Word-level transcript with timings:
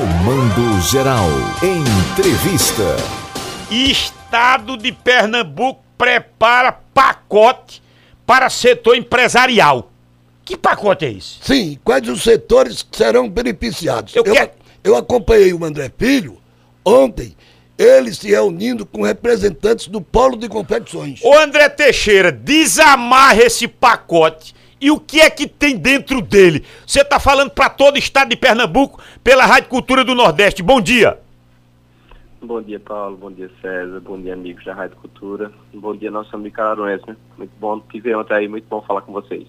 Comando 0.00 0.78
Geral. 0.82 1.24
Entrevista. 1.62 2.96
Estado 3.70 4.76
de 4.76 4.92
Pernambuco 4.92 5.80
prepara 5.96 6.70
pacote 6.92 7.82
para 8.26 8.50
setor 8.50 8.94
empresarial. 8.94 9.90
Que 10.44 10.54
pacote 10.54 11.06
é 11.06 11.12
esse? 11.12 11.36
Sim, 11.40 11.78
quais 11.82 12.06
os 12.10 12.22
setores 12.22 12.82
que 12.82 12.94
serão 12.94 13.26
beneficiados? 13.26 14.14
Eu 14.14 14.22
quero- 14.22 14.50
eu 14.84 14.94
acompanhei 14.96 15.54
o 15.54 15.64
André 15.64 15.90
Filho 15.96 16.36
ontem, 16.84 17.34
ele 17.78 18.12
se 18.12 18.28
reunindo 18.28 18.84
com 18.84 19.00
representantes 19.00 19.86
do 19.88 20.02
Polo 20.02 20.36
de 20.36 20.46
Confecções. 20.46 21.20
Ô 21.22 21.32
André 21.38 21.70
Teixeira, 21.70 22.30
desamarra 22.30 23.42
esse 23.44 23.66
pacote. 23.66 24.54
E 24.80 24.90
o 24.90 25.00
que 25.00 25.20
é 25.20 25.30
que 25.30 25.46
tem 25.46 25.76
dentro 25.76 26.20
dele? 26.20 26.64
Você 26.86 27.04
tá 27.04 27.18
falando 27.18 27.50
para 27.50 27.70
todo 27.70 27.94
o 27.94 27.98
estado 27.98 28.28
de 28.28 28.36
Pernambuco 28.36 29.00
pela 29.24 29.46
Rádio 29.46 29.70
Cultura 29.70 30.04
do 30.04 30.14
Nordeste. 30.14 30.62
Bom 30.62 30.80
dia. 30.80 31.18
Bom 32.42 32.60
dia, 32.60 32.78
Paulo. 32.78 33.16
Bom 33.16 33.32
dia, 33.32 33.50
César. 33.62 34.00
Bom 34.00 34.20
dia, 34.20 34.34
amigos 34.34 34.64
da 34.64 34.74
Rádio 34.74 34.96
Cultura. 34.96 35.50
Bom 35.72 35.96
dia, 35.96 36.10
nosso 36.10 36.34
amigo 36.36 36.54
Cararuense. 36.54 37.04
né? 37.06 37.16
Muito 37.38 37.52
bom 37.58 37.80
te 37.80 37.98
ver 38.00 38.16
ontem 38.16 38.34
aí. 38.34 38.48
Muito 38.48 38.66
bom 38.68 38.82
falar 38.82 39.00
com 39.00 39.12
vocês. 39.12 39.46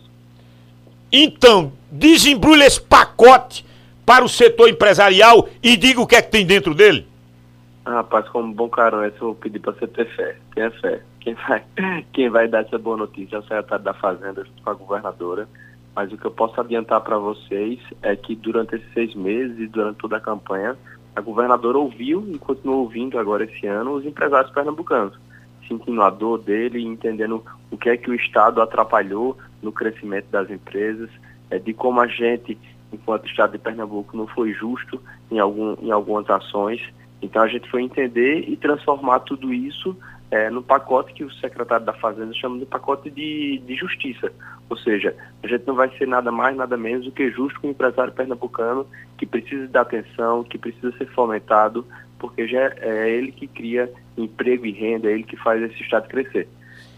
Então, 1.11 1.71
desembrulha 1.91 2.65
esse 2.65 2.81
pacote 2.81 3.65
para 4.05 4.23
o 4.23 4.29
setor 4.29 4.69
empresarial 4.69 5.49
e 5.61 5.75
diga 5.75 6.01
o 6.01 6.07
que 6.07 6.15
é 6.15 6.21
que 6.21 6.31
tem 6.31 6.45
dentro 6.45 6.73
dele. 6.73 7.06
Ah, 7.87 8.01
rapaz, 8.01 8.27
como 8.27 8.53
bom 8.53 8.67
Cararuense, 8.67 9.15
eu 9.15 9.27
vou 9.27 9.35
pedir 9.35 9.59
para 9.59 9.71
você 9.71 9.87
ter 9.87 10.13
fé. 10.13 10.35
Tenha 10.53 10.69
fé. 10.71 11.01
Quem 11.21 11.35
vai, 11.35 11.63
quem 12.11 12.29
vai 12.29 12.45
dar 12.45 12.65
essa 12.65 12.77
boa 12.77 12.97
notícia 12.97 13.37
é 13.37 13.39
o 13.39 13.43
secretário 13.43 13.85
da 13.85 13.93
Fazenda 13.93 14.43
junto 14.43 14.61
com 14.61 14.69
a 14.69 14.73
governadora. 14.73 15.47
Mas 15.95 16.11
o 16.11 16.17
que 16.17 16.25
eu 16.25 16.31
posso 16.31 16.59
adiantar 16.59 16.99
para 16.99 17.17
vocês 17.17 17.79
é 18.01 18.13
que 18.13 18.35
durante 18.35 18.75
esses 18.75 18.93
seis 18.93 19.15
meses 19.15 19.57
e 19.57 19.67
durante 19.67 19.99
toda 19.99 20.17
a 20.17 20.19
campanha, 20.19 20.75
a 21.15 21.21
governadora 21.21 21.77
ouviu 21.77 22.27
e 22.29 22.37
continua 22.37 22.75
ouvindo 22.75 23.17
agora 23.17 23.45
esse 23.45 23.65
ano 23.65 23.93
os 23.93 24.05
empresários 24.05 24.51
pernambucanos, 24.51 25.17
sentindo 25.65 26.01
a 26.01 26.09
dor 26.09 26.39
dele 26.39 26.83
entendendo 26.83 27.41
o 27.71 27.77
que 27.77 27.89
é 27.89 27.95
que 27.95 28.11
o 28.11 28.15
Estado 28.15 28.61
atrapalhou 28.61 29.37
no 29.61 29.71
crescimento 29.71 30.25
das 30.29 30.51
empresas, 30.51 31.09
é, 31.49 31.57
de 31.57 31.73
como 31.73 32.01
a 32.01 32.07
gente, 32.07 32.57
enquanto 32.91 33.27
Estado 33.27 33.53
de 33.53 33.59
Pernambuco, 33.59 34.17
não 34.17 34.27
foi 34.27 34.51
justo 34.51 35.01
em, 35.31 35.39
algum, 35.39 35.77
em 35.81 35.89
algumas 35.89 36.29
ações. 36.29 36.81
Então 37.21 37.41
a 37.41 37.47
gente 37.47 37.69
foi 37.69 37.81
entender 37.81 38.45
e 38.47 38.55
transformar 38.55 39.21
tudo 39.21 39.53
isso 39.53 39.97
é, 40.29 40.49
no 40.49 40.61
pacote 40.61 41.13
que 41.13 41.23
o 41.23 41.31
secretário 41.35 41.85
da 41.85 41.93
Fazenda 41.93 42.33
chama 42.33 42.59
de 42.59 42.65
pacote 42.65 43.09
de, 43.09 43.59
de 43.65 43.75
justiça. 43.75 44.31
Ou 44.69 44.77
seja, 44.77 45.15
a 45.41 45.47
gente 45.47 45.65
não 45.65 45.75
vai 45.75 45.89
ser 45.97 46.07
nada 46.07 46.31
mais, 46.31 46.55
nada 46.55 46.75
menos 46.75 47.05
do 47.05 47.11
que 47.11 47.31
justo 47.31 47.59
com 47.61 47.67
o 47.67 47.71
empresário 47.71 48.13
pernambucano 48.13 48.85
que 49.17 49.25
precisa 49.25 49.67
de 49.67 49.77
atenção, 49.77 50.43
que 50.43 50.57
precisa 50.57 50.91
ser 50.97 51.07
fomentado, 51.07 51.85
porque 52.19 52.47
já 52.47 52.73
é 52.77 53.09
ele 53.09 53.31
que 53.31 53.47
cria 53.47 53.91
emprego 54.17 54.65
e 54.65 54.71
renda, 54.71 55.07
é 55.07 55.13
ele 55.13 55.23
que 55.23 55.37
faz 55.37 55.61
esse 55.63 55.81
Estado 55.81 56.07
crescer. 56.07 56.47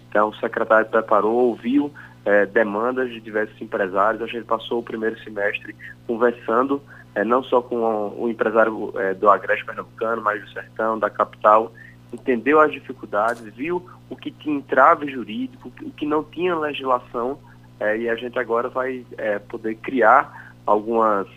Então 0.09 0.29
o 0.29 0.35
secretário 0.35 0.89
preparou, 0.89 1.35
ouviu 1.35 1.93
é, 2.25 2.45
demandas 2.45 3.09
de 3.09 3.21
diversos 3.21 3.59
empresários, 3.61 4.21
a 4.21 4.27
gente 4.27 4.45
passou 4.45 4.79
o 4.79 4.83
primeiro 4.83 5.19
semestre 5.19 5.75
conversando, 6.07 6.81
é, 7.15 7.23
não 7.23 7.43
só 7.43 7.61
com 7.61 7.75
o, 8.17 8.29
empresário 8.29 8.93
é, 8.95 9.13
do 9.13 9.29
Agreste 9.29 9.65
Pernambucano, 9.65 10.21
mas 10.21 10.41
do 10.41 10.49
Sertão, 10.51 10.97
da 10.97 11.09
capital, 11.09 11.71
entendeu 12.13 12.59
as 12.59 12.71
dificuldades, 12.71 13.43
viu 13.55 13.85
o 14.09 14.15
que 14.15 14.31
tinha 14.31 14.57
entrave 14.57 15.11
jurídico, 15.11 15.71
o 15.81 15.91
que 15.91 16.05
não 16.05 16.23
tinha 16.23 16.55
legislação, 16.55 17.37
é, 17.79 17.97
e 17.97 18.09
a 18.09 18.15
gente 18.15 18.37
agora 18.37 18.69
vai 18.69 19.05
é, 19.17 19.39
poder 19.39 19.75
criar 19.75 20.53
algumas 20.65 21.27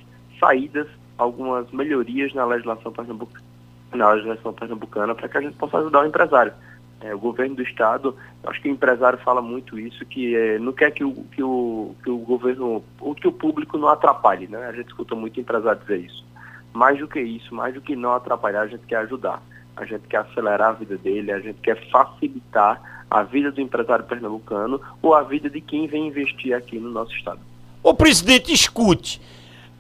saídas, 0.41 0.89
algumas 1.17 1.70
melhorias 1.70 2.34
na 2.34 2.45
legislação 2.45 2.92
pernambucana, 2.92 3.45
na 3.92 4.11
legislação 4.12 4.53
pernambucana 4.53 5.14
para 5.14 5.29
que 5.29 5.39
a 5.39 5.41
gente 5.41 5.57
possa 5.57 5.79
ajudar 5.79 6.03
o 6.03 6.07
empresário. 6.07 6.53
É, 7.01 7.14
o 7.14 7.19
governo 7.19 7.57
do 7.57 7.62
estado, 7.62 8.17
acho 8.45 8.61
que 8.61 8.69
o 8.69 8.73
empresário 8.73 9.19
fala 9.19 9.42
muito 9.42 9.79
isso, 9.79 10.05
que 10.07 10.36
é, 10.36 10.58
não 10.58 10.73
quer 10.73 10.91
que 10.92 11.02
o, 11.02 11.13
que, 11.33 11.42
o, 11.42 11.95
que 12.02 12.11
o 12.11 12.11
governo, 12.23 12.83
ou 13.01 13.15
que 13.15 13.29
o 13.29 13.33
público 13.33 13.77
não 13.79 13.89
atrapalhe, 13.89 14.47
né? 14.47 14.67
A 14.67 14.73
gente 14.73 14.89
escuta 14.89 15.15
muito 15.15 15.39
empresário 15.41 15.81
dizer 15.81 16.01
isso. 16.01 16.25
Mais 16.73 16.99
do 16.99 17.07
que 17.07 17.21
isso, 17.21 17.55
mais 17.55 17.75
do 17.75 17.81
que 17.81 17.95
não 17.95 18.13
atrapalhar, 18.13 18.63
a 18.63 18.67
gente 18.67 18.87
quer 18.87 18.97
ajudar. 18.97 19.43
A 19.77 19.85
gente 19.85 20.07
quer 20.09 20.19
acelerar 20.19 20.71
a 20.71 20.73
vida 20.73 20.97
dele, 20.97 21.33
a 21.33 21.41
gente 21.41 21.61
quer 21.61 21.91
facilitar 21.91 23.05
a 23.11 23.23
vida 23.23 23.51
do 23.51 23.61
empresário 23.61 24.05
pernambucano 24.05 24.81
ou 25.03 25.15
a 25.15 25.23
vida 25.23 25.51
de 25.51 25.61
quem 25.61 25.87
vem 25.87 26.09
investir 26.09 26.55
aqui 26.55 26.79
no 26.79 26.91
nosso 26.91 27.13
estado. 27.15 27.41
Ô 27.83 27.93
presidente, 27.93 28.53
escute. 28.53 29.21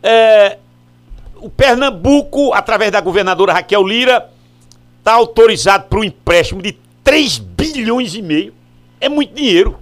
É, 0.02 0.58
o 1.36 1.48
Pernambuco, 1.48 2.52
através 2.52 2.90
da 2.90 3.00
governadora 3.00 3.52
Raquel 3.52 3.86
Lira, 3.86 4.30
está 4.98 5.12
autorizado 5.12 5.88
para 5.88 5.98
um 5.98 6.04
empréstimo 6.04 6.60
de 6.60 6.72
3 7.02 7.38
bilhões 7.38 8.14
e 8.14 8.22
meio. 8.22 8.54
É 9.00 9.08
muito 9.08 9.34
dinheiro. 9.34 9.78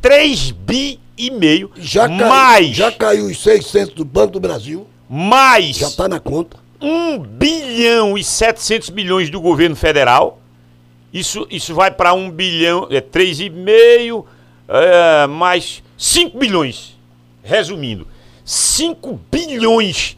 3 0.00 0.50
bi 0.50 1.00
e 1.18 1.30
meio. 1.30 1.70
Já, 1.76 2.08
cai- 2.08 2.28
mais, 2.28 2.76
já 2.76 2.92
caiu 2.92 3.26
os 3.26 3.42
600 3.42 3.94
do 3.94 4.04
Banco 4.04 4.32
do 4.34 4.40
Brasil, 4.40 4.86
mais 5.08 5.76
já 5.76 5.88
está 5.88 6.08
na 6.08 6.20
conta. 6.20 6.56
1 6.80 7.18
bilhão 7.18 8.16
e 8.16 8.22
700 8.22 8.90
milhões 8.90 9.28
do 9.30 9.40
governo 9.40 9.74
federal. 9.74 10.40
Isso, 11.12 11.46
isso 11.50 11.74
vai 11.74 11.90
para 11.90 12.12
1 12.14 12.30
bilhão, 12.30 12.86
é 12.90 13.00
3,5, 13.00 14.24
é, 14.68 15.26
mais 15.26 15.82
5 15.96 16.38
bilhões. 16.38 16.96
Resumindo, 17.42 18.06
5 18.44 19.18
bilhões 19.30 20.16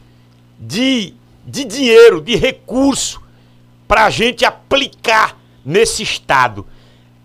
de, 0.59 1.13
de 1.47 1.63
dinheiro, 1.63 2.21
de 2.21 2.35
recurso 2.35 3.21
para 3.87 4.05
a 4.05 4.09
gente 4.09 4.45
aplicar 4.45 5.37
nesse 5.65 6.03
estado. 6.03 6.65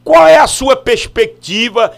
Qual 0.05 0.27
é 0.27 0.39
a 0.39 0.47
sua 0.47 0.77
perspectiva? 0.77 1.93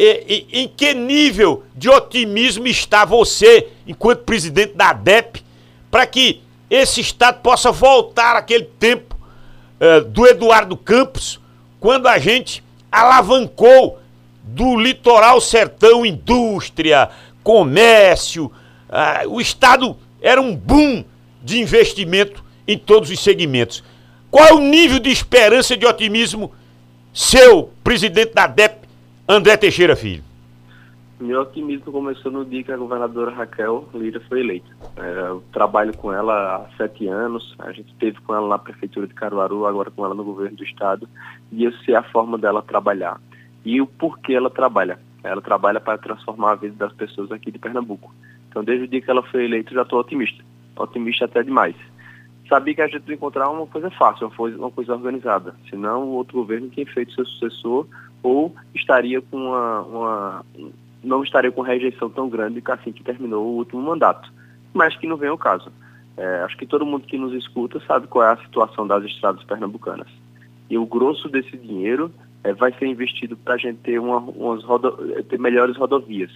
E, 0.00 0.46
e- 0.52 0.60
em 0.62 0.68
que 0.68 0.94
nível 0.94 1.64
de 1.74 1.90
otimismo 1.90 2.68
está 2.68 3.04
você, 3.04 3.66
enquanto 3.84 4.20
presidente 4.20 4.74
da 4.74 4.90
ADEP, 4.90 5.42
para 5.90 6.06
que 6.06 6.40
esse 6.70 7.00
estado 7.00 7.40
possa 7.40 7.72
voltar 7.72 8.36
àquele 8.36 8.66
tempo 8.78 9.16
eh, 9.80 10.00
do 10.02 10.24
Eduardo 10.24 10.76
Campos, 10.76 11.40
quando 11.80 12.06
a 12.06 12.16
gente 12.16 12.62
alavancou 12.92 13.98
do 14.44 14.76
litoral 14.76 15.40
sertão 15.40 16.06
indústria, 16.06 17.10
comércio, 17.42 18.52
ah, 18.88 19.22
o 19.26 19.40
estado 19.40 19.96
era 20.22 20.40
um 20.40 20.54
boom 20.54 21.04
de 21.42 21.60
investimento 21.60 22.44
em 22.68 22.78
todos 22.78 23.10
os 23.10 23.18
segmentos. 23.18 23.82
Qual 24.30 24.46
é 24.46 24.52
o 24.52 24.60
nível 24.60 25.00
de 25.00 25.10
esperança 25.10 25.74
e 25.74 25.76
de 25.76 25.86
otimismo 25.86 26.52
seu, 27.12 27.72
presidente 27.82 28.32
da 28.32 28.46
DEP, 28.46 28.87
André 29.30 29.58
Teixeira 29.58 29.94
Filho? 29.94 30.24
Meu 31.20 31.42
otimismo 31.42 31.92
começou 31.92 32.32
no 32.32 32.46
dia 32.46 32.62
que 32.62 32.72
a 32.72 32.78
governadora 32.78 33.30
Raquel 33.30 33.86
Lira 33.92 34.18
foi 34.26 34.40
eleita. 34.40 34.70
É, 34.96 35.28
eu 35.28 35.44
trabalho 35.52 35.94
com 35.94 36.10
ela 36.10 36.56
há 36.56 36.76
sete 36.78 37.06
anos, 37.08 37.54
a 37.58 37.70
gente 37.70 37.92
esteve 37.92 38.18
com 38.22 38.34
ela 38.34 38.48
na 38.48 38.58
prefeitura 38.58 39.06
de 39.06 39.12
Caruaru, 39.12 39.66
agora 39.66 39.90
com 39.90 40.02
ela 40.02 40.14
no 40.14 40.24
governo 40.24 40.56
do 40.56 40.64
estado, 40.64 41.06
e 41.52 41.62
eu 41.62 41.72
sei 41.84 41.94
a 41.94 42.02
forma 42.04 42.38
dela 42.38 42.62
trabalhar 42.62 43.20
e 43.66 43.82
o 43.82 43.86
porquê 43.86 44.32
ela 44.32 44.48
trabalha. 44.48 44.98
Ela 45.22 45.42
trabalha 45.42 45.78
para 45.78 45.98
transformar 45.98 46.52
a 46.52 46.54
vida 46.54 46.76
das 46.78 46.94
pessoas 46.94 47.30
aqui 47.30 47.50
de 47.50 47.58
Pernambuco. 47.58 48.14
Então, 48.48 48.64
desde 48.64 48.86
o 48.86 48.88
dia 48.88 49.02
que 49.02 49.10
ela 49.10 49.22
foi 49.24 49.44
eleita, 49.44 49.74
já 49.74 49.82
estou 49.82 50.00
otimista. 50.00 50.42
Otimista 50.74 51.26
até 51.26 51.42
demais. 51.42 51.76
Sabia 52.48 52.74
que 52.74 52.80
a 52.80 52.88
gente 52.88 53.06
ia 53.06 53.14
encontrar 53.14 53.50
uma 53.50 53.66
coisa 53.66 53.90
fácil, 53.90 54.28
uma 54.28 54.34
coisa, 54.34 54.56
uma 54.56 54.70
coisa 54.70 54.94
organizada. 54.94 55.54
Senão, 55.68 56.04
o 56.04 56.12
outro 56.12 56.38
governo 56.38 56.70
tinha 56.70 56.86
feito 56.86 57.12
seu 57.12 57.26
sucessor 57.26 57.86
ou 58.22 58.54
estaria 58.74 59.20
com 59.20 59.36
uma, 59.36 59.80
uma 59.82 60.46
não 61.02 61.22
estaria 61.22 61.52
com 61.52 61.62
rejeição 61.62 62.10
tão 62.10 62.28
grande 62.28 62.60
que 62.60 62.70
assim 62.70 62.92
que 62.92 63.02
terminou 63.02 63.46
o 63.46 63.56
último 63.56 63.82
mandato. 63.82 64.32
Mas 64.74 64.96
que 64.96 65.06
não 65.06 65.16
vem 65.16 65.30
o 65.30 65.38
caso. 65.38 65.70
É, 66.16 66.42
acho 66.42 66.56
que 66.56 66.66
todo 66.66 66.84
mundo 66.84 67.06
que 67.06 67.16
nos 67.16 67.32
escuta 67.32 67.80
sabe 67.86 68.06
qual 68.08 68.24
é 68.24 68.32
a 68.32 68.44
situação 68.44 68.86
das 68.86 69.04
estradas 69.04 69.44
pernambucanas. 69.44 70.08
E 70.68 70.76
o 70.76 70.84
grosso 70.84 71.28
desse 71.28 71.56
dinheiro 71.56 72.12
é, 72.42 72.52
vai 72.52 72.72
ser 72.72 72.86
investido 72.86 73.36
para 73.36 73.54
a 73.54 73.56
gente 73.56 73.78
ter, 73.78 73.98
uma, 73.98 74.18
umas 74.18 74.64
rodo, 74.64 74.92
ter 75.24 75.38
melhores 75.38 75.76
rodovias. 75.76 76.30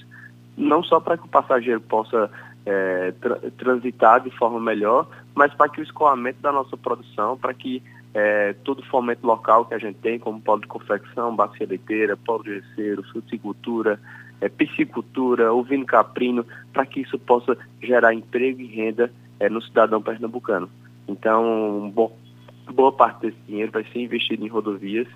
Não 0.57 0.83
só 0.83 1.01
para 1.01 1.17
que 1.17 1.25
o 1.25 1.29
passageiro 1.29 1.81
possa 1.81 2.31
é, 2.65 3.13
tra 3.21 3.37
transitar 3.57 4.21
de 4.21 4.31
forma 4.31 4.61
melhor, 4.61 5.07
mas 5.35 5.53
para 5.55 5.69
que 5.69 5.81
o 5.81 5.85
escoamento 5.85 6.41
da 6.41 6.53
nossa 6.53 6.77
produção, 6.77 7.37
para 7.37 7.53
que 7.53 7.83
é, 8.15 8.55
todo 8.65 8.81
o 8.81 8.87
fomento 8.87 9.27
local 9.27 9.65
que 9.65 9.75
a 9.75 9.79
gente 9.79 9.99
tem, 9.99 10.19
como 10.19 10.41
polo 10.41 10.61
de 10.61 10.67
confecção, 10.67 11.35
bacia 11.35 11.67
leiteira, 11.67 12.17
polo 12.17 12.45
de 12.45 12.61
receiro, 12.61 13.03
fruticultura, 13.05 13.99
é, 14.41 14.49
piscicultura, 14.49 15.53
ovino 15.53 15.87
caprino, 15.87 16.45
para 16.73 16.85
que 16.85 17.01
isso 17.01 17.19
possa 17.19 17.57
gerar 17.81 18.13
emprego 18.13 18.61
e 18.61 18.67
renda 18.67 19.13
é, 19.41 19.49
no 19.49 19.63
cidadão 19.63 20.03
pernambucano. 20.03 20.69
Então, 21.09 21.91
bo 21.95 22.13
boa 22.73 22.93
parte 22.93 23.23
desse 23.23 23.37
dinheiro 23.47 23.73
vai 23.73 23.85
ser 23.93 23.99
investido 23.99 24.45
em 24.45 24.49
rodovias 24.49 25.09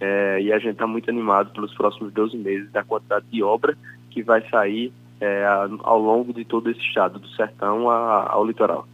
é, 0.00 0.40
e 0.40 0.52
a 0.52 0.58
gente 0.58 0.72
está 0.72 0.86
muito 0.86 1.08
animado 1.08 1.52
pelos 1.52 1.72
próximos 1.74 2.12
12 2.12 2.36
meses 2.36 2.70
da 2.72 2.82
quantidade 2.82 3.26
de 3.30 3.42
obra 3.42 3.76
que 4.10 4.22
vai 4.22 4.42
sair 4.48 4.92
é, 5.20 5.44
ao 5.80 5.98
longo 5.98 6.32
de 6.32 6.44
todo 6.44 6.70
esse 6.70 6.80
estado, 6.80 7.18
do 7.18 7.28
sertão 7.28 7.88
a, 7.88 8.30
ao 8.30 8.44
litoral. 8.44 8.86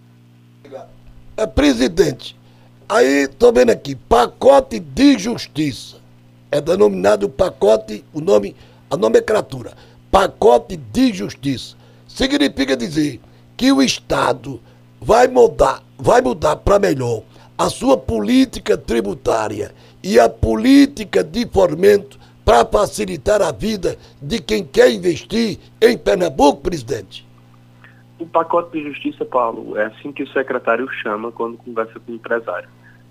É, 1.36 1.46
presidente, 1.46 2.36
aí 2.90 3.28
tô 3.28 3.52
vendo 3.52 3.70
aqui, 3.70 3.94
pacote 3.94 4.80
de 4.80 5.16
justiça. 5.16 5.98
É 6.50 6.60
denominado 6.60 7.28
pacote, 7.28 8.04
o 8.12 8.20
nome, 8.20 8.56
a 8.90 8.96
nomenclatura, 8.96 9.74
pacote 10.10 10.76
de 10.76 11.12
justiça. 11.12 11.76
Significa 12.08 12.76
dizer 12.76 13.20
que 13.56 13.70
o 13.70 13.80
Estado 13.80 14.60
vai 15.00 15.28
mudar, 15.28 15.82
vai 15.96 16.20
mudar 16.20 16.56
para 16.56 16.80
melhor 16.80 17.22
a 17.56 17.70
sua 17.70 17.96
política 17.96 18.76
tributária 18.76 19.72
e 20.02 20.18
a 20.18 20.28
política 20.28 21.22
de 21.22 21.46
fomento 21.46 22.18
para 22.44 22.66
facilitar 22.66 23.40
a 23.40 23.52
vida 23.52 23.96
de 24.20 24.40
quem 24.40 24.64
quer 24.64 24.90
investir 24.90 25.58
em 25.80 25.96
Pernambuco, 25.96 26.62
presidente? 26.62 27.24
O 28.18 28.26
pacote 28.26 28.72
de 28.72 28.88
justiça, 28.88 29.24
Paulo, 29.24 29.78
é 29.78 29.86
assim 29.86 30.10
que 30.10 30.24
o 30.24 30.32
secretário 30.32 30.88
chama 31.02 31.30
quando 31.30 31.56
conversa 31.58 32.00
com 32.00 32.10
o 32.10 32.14
empresário. 32.16 32.68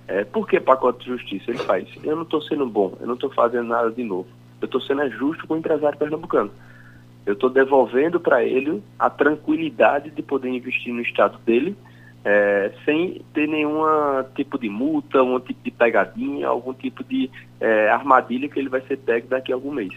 É, 0.09 0.23
por 0.23 0.47
que 0.47 0.59
pacote 0.59 1.05
de 1.05 1.11
justiça? 1.11 1.51
Ele 1.51 1.59
faz, 1.59 1.87
eu 2.03 2.15
não 2.15 2.23
estou 2.23 2.41
sendo 2.41 2.65
bom, 2.65 2.97
eu 2.99 3.05
não 3.05 3.13
estou 3.13 3.29
fazendo 3.29 3.67
nada 3.67 3.91
de 3.91 4.03
novo. 4.03 4.27
Eu 4.59 4.65
estou 4.65 4.81
sendo 4.81 5.07
justo 5.11 5.45
com 5.45 5.53
o 5.53 5.57
empresário 5.57 5.99
pernambucano. 5.99 6.51
Eu 7.27 7.33
estou 7.33 7.47
devolvendo 7.47 8.19
para 8.19 8.43
ele 8.43 8.81
a 8.97 9.07
tranquilidade 9.07 10.09
de 10.09 10.23
poder 10.23 10.49
investir 10.49 10.91
no 10.91 11.01
estado 11.01 11.37
dele, 11.45 11.77
é, 12.25 12.71
sem 12.83 13.21
ter 13.35 13.47
nenhum 13.47 13.83
tipo 14.33 14.57
de 14.57 14.67
multa, 14.67 15.21
um 15.21 15.39
tipo 15.39 15.63
de 15.63 15.69
pegadinha, 15.69 16.47
algum 16.47 16.73
tipo 16.73 17.03
de 17.03 17.29
é, 17.59 17.89
armadilha 17.89 18.49
que 18.49 18.57
ele 18.57 18.67
vai 18.67 18.81
ser 18.81 18.97
pego 18.97 19.27
daqui 19.27 19.51
a 19.51 19.55
algum 19.55 19.71
mês, 19.71 19.93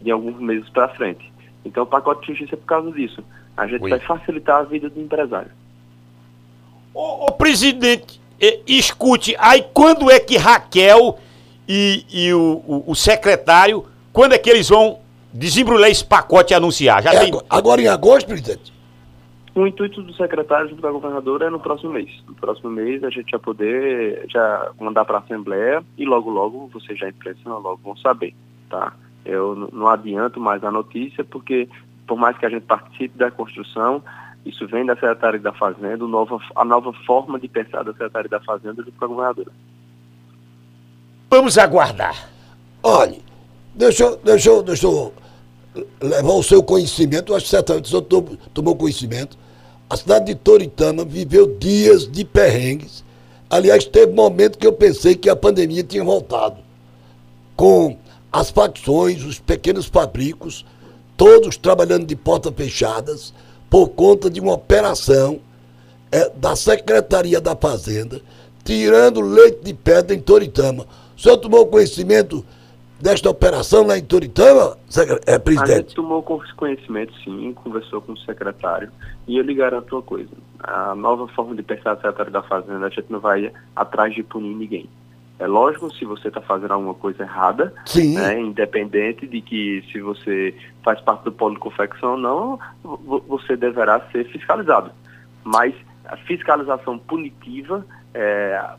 de 0.00 0.10
alguns 0.10 0.40
meses 0.40 0.68
para 0.70 0.88
frente. 0.88 1.32
Então, 1.64 1.84
o 1.84 1.86
pacote 1.86 2.22
de 2.22 2.32
justiça 2.32 2.56
é 2.56 2.58
por 2.58 2.66
causa 2.66 2.90
disso. 2.90 3.22
A 3.56 3.68
gente 3.68 3.84
Oi. 3.84 3.90
vai 3.90 4.00
facilitar 4.00 4.56
a 4.56 4.64
vida 4.64 4.90
do 4.90 5.00
empresário. 5.00 5.52
Ô, 6.92 7.26
ô, 7.26 7.32
presidente, 7.32 8.20
escute, 8.66 9.36
aí 9.38 9.64
quando 9.72 10.10
é 10.10 10.18
que 10.18 10.36
Raquel 10.36 11.18
e, 11.68 12.04
e 12.12 12.34
o, 12.34 12.62
o, 12.66 12.84
o, 12.88 12.94
secretário, 12.94 13.86
quando 14.12 14.32
é 14.32 14.38
que 14.38 14.50
eles 14.50 14.68
vão 14.68 14.98
desembrulhar 15.32 15.90
esse 15.90 16.04
pacote 16.04 16.52
e 16.52 16.56
anunciar? 16.56 17.02
Já 17.02 17.14
é, 17.14 17.20
tem... 17.20 17.40
Agora 17.48 17.80
em 17.80 17.86
agosto, 17.86 18.26
presidente? 18.26 18.72
O 19.54 19.66
intuito 19.66 20.02
do 20.02 20.14
secretário 20.14 20.70
junto 20.70 20.80
com 20.80 20.88
a 20.88 20.92
governadora 20.92 21.46
é 21.46 21.50
no 21.50 21.60
próximo 21.60 21.92
mês. 21.92 22.10
No 22.26 22.34
próximo 22.34 22.70
mês 22.70 23.04
a 23.04 23.10
gente 23.10 23.30
vai 23.30 23.40
poder 23.40 24.24
já 24.28 24.72
mandar 24.80 25.04
para 25.04 25.18
a 25.18 25.20
Assembleia 25.20 25.84
e 25.96 26.04
logo, 26.04 26.30
logo 26.30 26.68
vocês 26.72 26.98
já 26.98 27.08
impressionam, 27.08 27.60
logo 27.60 27.80
vão 27.84 27.96
saber, 27.96 28.34
tá? 28.70 28.94
Eu 29.24 29.68
não 29.72 29.86
adianto 29.88 30.40
mais 30.40 30.64
a 30.64 30.70
notícia 30.70 31.22
porque 31.22 31.68
por 32.06 32.18
mais 32.18 32.36
que 32.36 32.46
a 32.46 32.48
gente 32.48 32.64
participe 32.64 33.16
da 33.16 33.30
construção, 33.30 34.02
isso 34.44 34.66
vem 34.66 34.84
da 34.84 34.94
Secretaria 34.94 35.40
da 35.40 35.52
Fazenda, 35.52 36.06
nova, 36.06 36.38
a 36.56 36.64
nova 36.64 36.92
forma 37.06 37.38
de 37.38 37.48
pensar 37.48 37.84
da 37.84 37.92
Secretaria 37.92 38.28
da 38.28 38.40
Fazenda 38.40 38.82
do 38.82 38.92
governadora. 38.92 39.52
Vamos 41.30 41.56
aguardar. 41.56 42.30
Olhe, 42.82 43.22
deixa, 43.74 44.16
deixa, 44.16 44.62
deixa 44.62 44.86
eu 44.86 45.12
levar 46.00 46.32
o 46.32 46.42
seu 46.42 46.62
conhecimento, 46.62 47.34
acho 47.34 47.44
que 47.44 47.50
certamente 47.50 47.84
o 47.84 47.88
senhor 47.88 48.02
tomou 48.52 48.76
conhecimento. 48.76 49.38
A 49.88 49.96
cidade 49.96 50.26
de 50.26 50.34
Toritama 50.34 51.04
viveu 51.04 51.56
dias 51.58 52.10
de 52.10 52.24
perrengues. 52.24 53.04
Aliás, 53.48 53.84
teve 53.84 54.12
momento 54.12 54.58
que 54.58 54.66
eu 54.66 54.72
pensei 54.72 55.14
que 55.14 55.28
a 55.28 55.36
pandemia 55.36 55.84
tinha 55.84 56.02
voltado. 56.02 56.56
Com 57.54 57.96
as 58.32 58.50
facções, 58.50 59.22
os 59.24 59.38
pequenos 59.38 59.86
fabricos, 59.86 60.64
todos 61.16 61.56
trabalhando 61.56 62.06
de 62.06 62.16
portas 62.16 62.54
fechadas, 62.54 63.34
por 63.72 63.88
conta 63.88 64.28
de 64.28 64.38
uma 64.38 64.52
operação 64.52 65.40
é, 66.12 66.28
da 66.28 66.54
Secretaria 66.54 67.40
da 67.40 67.56
Fazenda, 67.56 68.20
tirando 68.62 69.22
leite 69.22 69.64
de 69.64 69.72
pedra 69.72 70.14
em 70.14 70.20
Toritama. 70.20 70.84
O 71.16 71.18
senhor 71.18 71.38
tomou 71.38 71.66
conhecimento 71.66 72.44
desta 73.00 73.30
operação 73.30 73.86
lá 73.86 73.96
em 73.96 74.04
Toritama, 74.04 74.76
é, 75.26 75.38
presidente? 75.38 75.72
A 75.72 75.76
gente 75.76 75.94
tomou 75.94 76.22
conhecimento, 76.22 77.14
sim, 77.24 77.54
conversou 77.54 78.02
com 78.02 78.12
o 78.12 78.18
secretário, 78.18 78.90
e 79.26 79.38
eu 79.38 79.42
lhe 79.42 79.54
garanto 79.54 79.96
uma 79.96 80.02
coisa, 80.02 80.28
a 80.62 80.94
nova 80.94 81.26
forma 81.28 81.54
de 81.54 81.62
pensar 81.62 81.94
da 81.94 82.02
Secretaria 82.02 82.30
da 82.30 82.42
Fazenda, 82.42 82.84
a 82.84 82.90
gente 82.90 83.06
não 83.08 83.20
vai 83.20 83.50
atrás 83.74 84.14
de 84.14 84.22
punir 84.22 84.54
ninguém. 84.54 84.86
É 85.42 85.46
lógico, 85.48 85.92
se 85.92 86.04
você 86.04 86.28
está 86.28 86.40
fazendo 86.40 86.72
alguma 86.72 86.94
coisa 86.94 87.24
errada, 87.24 87.74
né, 87.96 88.38
independente 88.38 89.26
de 89.26 89.40
que 89.40 89.82
se 89.90 90.00
você 90.00 90.54
faz 90.84 91.00
parte 91.00 91.24
do 91.24 91.32
polo 91.32 91.54
de 91.54 91.58
confecção 91.58 92.12
ou 92.12 92.16
não, 92.16 92.60
você 93.26 93.56
deverá 93.56 93.98
ser 94.12 94.24
fiscalizado. 94.28 94.92
Mas 95.42 95.74
a 96.04 96.16
fiscalização 96.16 96.96
punitiva, 96.96 97.84
é, 98.14 98.70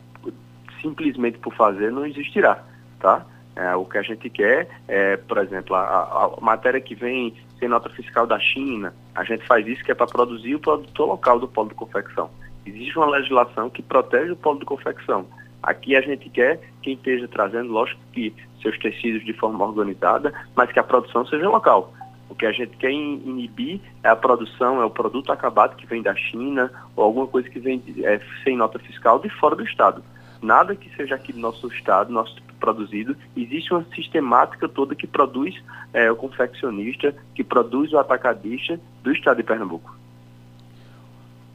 simplesmente 0.80 1.36
por 1.36 1.54
fazer, 1.54 1.92
não 1.92 2.06
existirá. 2.06 2.64
Tá? 2.98 3.26
É, 3.54 3.76
o 3.76 3.84
que 3.84 3.98
a 3.98 4.02
gente 4.02 4.30
quer 4.30 4.66
é, 4.88 5.18
por 5.18 5.36
exemplo, 5.36 5.76
a, 5.76 5.82
a, 5.84 6.40
matéria 6.40 6.80
que 6.80 6.94
vem 6.94 7.34
sem 7.58 7.68
nota 7.68 7.90
fiscal 7.90 8.26
da 8.26 8.40
China, 8.40 8.94
a 9.14 9.22
gente 9.22 9.46
faz 9.46 9.66
isso 9.66 9.84
que 9.84 9.92
é 9.92 9.94
para 9.94 10.06
produzir 10.06 10.54
o 10.54 10.60
produtor 10.60 11.08
local 11.08 11.38
do 11.38 11.46
polo 11.46 11.68
de 11.68 11.74
confecção. 11.74 12.30
Existe 12.64 12.96
uma 12.96 13.10
legislação 13.10 13.68
que 13.68 13.82
protege 13.82 14.32
o 14.32 14.36
polo 14.36 14.60
de 14.60 14.64
confecção. 14.64 15.26
Aqui 15.64 15.96
a 15.96 16.02
gente 16.02 16.28
quer 16.28 16.60
quem 16.82 16.92
esteja 16.92 17.26
trazendo, 17.26 17.72
lógico 17.72 17.98
que 18.12 18.34
seus 18.60 18.78
tecidos 18.78 19.24
de 19.24 19.32
forma 19.32 19.64
organizada, 19.64 20.32
mas 20.54 20.70
que 20.70 20.78
a 20.78 20.82
produção 20.82 21.26
seja 21.26 21.48
local. 21.48 21.92
O 22.28 22.34
que 22.34 22.44
a 22.44 22.52
gente 22.52 22.76
quer 22.76 22.90
inibir 22.90 23.80
é 24.02 24.08
a 24.08 24.16
produção, 24.16 24.82
é 24.82 24.84
o 24.84 24.90
produto 24.90 25.32
acabado 25.32 25.76
que 25.76 25.86
vem 25.86 26.02
da 26.02 26.14
China 26.14 26.70
ou 26.94 27.04
alguma 27.04 27.26
coisa 27.26 27.48
que 27.48 27.58
vem 27.58 27.82
é, 28.02 28.20
sem 28.42 28.56
nota 28.56 28.78
fiscal 28.78 29.18
de 29.18 29.30
fora 29.30 29.56
do 29.56 29.64
Estado. 29.64 30.04
Nada 30.42 30.76
que 30.76 30.94
seja 30.96 31.14
aqui 31.14 31.32
do 31.32 31.38
nosso 31.38 31.66
Estado, 31.68 32.12
nosso 32.12 32.36
produzido. 32.60 33.16
Existe 33.34 33.72
uma 33.72 33.86
sistemática 33.94 34.68
toda 34.68 34.94
que 34.94 35.06
produz 35.06 35.54
é, 35.94 36.10
o 36.10 36.16
confeccionista, 36.16 37.14
que 37.34 37.42
produz 37.42 37.90
o 37.92 37.98
atacadista 37.98 38.78
do 39.02 39.12
Estado 39.12 39.38
de 39.38 39.44
Pernambuco. 39.44 39.96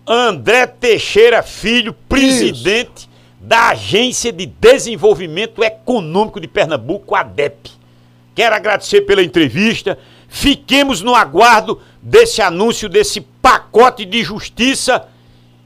André 0.08 0.66
Teixeira 0.66 1.44
Filho, 1.44 1.94
presidente 1.94 3.02
Isso 3.02 3.09
da 3.40 3.70
Agência 3.70 4.32
de 4.32 4.46
Desenvolvimento 4.46 5.64
Econômico 5.64 6.40
de 6.40 6.48
Pernambuco, 6.48 7.16
ADEP. 7.16 7.72
Quero 8.36 8.56
agradecer 8.56 9.02
pela 9.02 9.24
entrevista. 9.24 9.98
Fiquemos 10.28 11.02
no 11.02 11.16
aguardo 11.16 11.82
desse 12.02 12.42
anúncio, 12.42 12.90
desse 12.90 13.22
pacote 13.22 14.06
de 14.06 14.24
justiça 14.24 15.08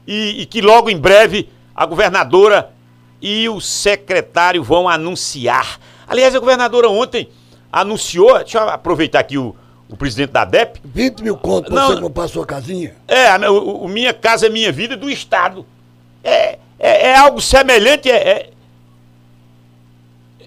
e, 0.06 0.42
e 0.42 0.46
que 0.46 0.60
logo 0.60 0.88
em 0.88 0.98
breve 0.98 1.48
a 1.74 1.84
governadora 1.84 2.70
e 3.20 3.48
o 3.48 3.60
secretário 3.60 4.62
vão 4.62 4.88
anunciar. 4.88 5.78
Aliás, 6.06 6.34
a 6.34 6.38
governadora 6.38 6.88
ontem 6.88 7.28
anunciou, 7.72 8.38
deixa 8.38 8.58
eu 8.58 8.68
aproveitar 8.68 9.20
aqui 9.20 9.36
o, 9.36 9.54
o 9.88 9.96
presidente 9.96 10.30
da 10.30 10.42
ADEP. 10.42 10.80
20 10.84 11.22
mil 11.22 11.36
contos 11.36 11.72
para 11.72 11.86
você 11.86 12.00
comprar 12.00 12.28
sua 12.28 12.46
casinha? 12.46 12.94
É, 13.08 13.36
o, 13.48 13.84
o 13.84 13.88
Minha 13.88 14.14
Casa 14.14 14.46
é 14.46 14.50
Minha 14.50 14.70
Vida 14.70 14.96
do 14.96 15.10
Estado. 15.10 15.66
É, 16.22 16.58
é, 16.78 17.08
é 17.08 17.16
algo 17.16 17.40
semelhante. 17.40 18.10
É, 18.10 18.50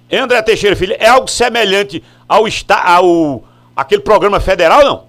é, 0.10 0.17
André 0.17 0.41
Teixeira 0.41 0.75
Filho, 0.75 0.96
é 0.98 1.07
algo 1.07 1.27
semelhante 1.27 2.03
ao, 2.27 2.46
ao 2.69 3.43
aquele 3.75 4.01
programa 4.01 4.39
federal, 4.39 4.84
não? 4.84 5.07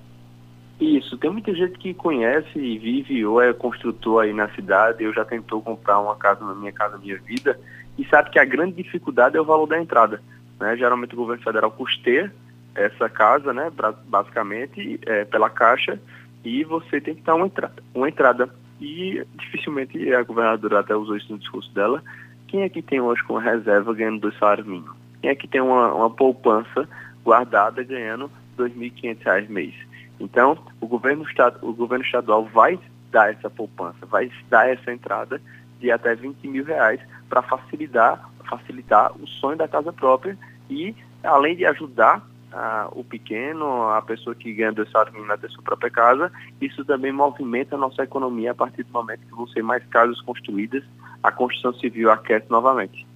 Isso, 0.81 1.17
tem 1.19 1.31
muita 1.31 1.53
gente 1.55 1.77
que 1.79 1.93
conhece 1.93 2.57
e 2.57 2.79
vive 2.79 3.25
ou 3.27 3.43
é 3.43 3.53
construtor 3.53 4.23
aí 4.23 4.33
na 4.33 4.49
cidade, 4.51 5.03
eu 5.03 5.13
já 5.13 5.25
tentou 5.25 5.61
comprar 5.61 5.99
uma 5.99 6.15
casa 6.15 6.45
na 6.45 6.55
minha 6.55 6.73
casa 6.73 6.99
minha 6.99 7.19
vida 7.19 7.59
e 7.99 8.05
sabe 8.07 8.31
que 8.31 8.39
a 8.39 8.45
grande 8.45 8.81
dificuldade 8.81 9.37
é 9.37 9.41
o 9.41 9.45
valor 9.45 9.67
da 9.67 9.81
entrada. 9.81 10.23
Né? 10.61 10.77
Geralmente 10.77 11.15
o 11.15 11.17
governo 11.17 11.43
federal 11.43 11.71
custeia 11.73 12.33
essa 12.75 13.09
casa, 13.09 13.53
né, 13.53 13.73
basicamente, 14.07 15.01
é, 15.05 15.25
pela 15.25 15.51
caixa, 15.51 15.99
e 16.45 16.63
você 16.63 17.01
tem 17.01 17.17
que 17.17 17.23
dar 17.23 17.35
uma 17.35 17.47
entrada. 17.47 17.83
Uma 17.93 18.09
entrada 18.09 18.49
e 18.81 19.25
dificilmente 19.37 20.13
a 20.15 20.23
governadora 20.23 20.81
até 20.81 20.95
usou 20.95 21.17
isso 21.17 21.33
no 21.33 21.39
discurso 21.39 21.73
dela. 21.73 22.03
Quem 22.47 22.63
é 22.63 22.69
que 22.69 22.81
tem 22.81 23.01
hoje 23.01 23.23
com 23.25 23.37
reserva 23.37 23.93
ganhando 23.95 24.21
dois 24.21 24.39
salários 24.39 24.67
mínimos? 24.67 24.97
Quem 25.21 25.31
é 25.31 25.35
que 25.35 25.49
tem 25.49 25.61
uma, 25.61 25.93
uma 25.93 26.11
poupança 26.11 26.89
guardada 27.25 27.83
ganhando 27.83 28.31
R$ 28.59 28.65
2.500 28.69 29.49
mês? 29.49 29.75
Então, 30.21 30.59
o 30.81 30.87
governo, 30.87 31.25
o 31.63 31.73
governo 31.73 32.05
estadual 32.05 32.45
vai 32.45 32.79
dar 33.11 33.31
essa 33.31 33.49
poupança, 33.51 34.07
vai 34.07 34.31
dar 34.49 34.69
essa 34.69 34.93
entrada 34.93 35.41
de 35.81 35.91
até 35.91 36.15
20 36.15 36.47
mil 36.49 36.65
reais 36.65 37.01
para 37.29 37.43
facilitar, 37.43 38.29
facilitar 38.49 39.13
o 39.17 39.27
sonho 39.27 39.57
da 39.57 39.69
casa 39.69 39.93
própria 39.93 40.37
e, 40.69 40.95
além 41.23 41.57
de 41.57 41.65
ajudar 41.65 42.27
a, 42.53 42.89
o 42.93 43.05
pequeno, 43.05 43.89
a 43.91 44.03
pessoa 44.03 44.35
que 44.35 44.53
ganha 44.53 44.73
dois 44.73 44.91
salários 44.91 45.15
mínimos 45.15 45.41
na 45.41 45.49
sua 45.49 45.63
própria 45.63 45.91
casa, 45.91 46.33
isso 46.61 46.85
também 46.85 47.13
movimenta 47.13 47.75
a 47.75 47.79
nossa 47.79 48.03
economia 48.03 48.53
a 48.53 48.55
partir 48.55 48.83
do 48.83 48.93
momento 48.93 49.21
que 49.21 49.35
vão 49.35 49.47
ser 49.49 49.63
mais 49.63 49.85
casas 49.87 50.21
construídas, 50.23 50.83
a 51.23 51.31
construção 51.31 51.73
civil 51.75 52.11
aquece 52.11 52.47
novamente. 52.51 53.07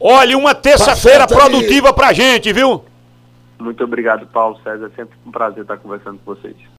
Olha, 0.00 0.36
uma 0.36 0.54
terça-feira 0.54 1.26
produtiva 1.26 1.92
pra 1.92 2.12
gente, 2.12 2.52
viu? 2.52 2.84
Muito 3.58 3.84
obrigado, 3.84 4.26
Paulo 4.26 4.58
César. 4.62 4.86
É 4.86 4.96
sempre 4.96 5.16
um 5.24 5.30
prazer 5.30 5.62
estar 5.62 5.76
conversando 5.76 6.18
com 6.24 6.34
vocês. 6.34 6.56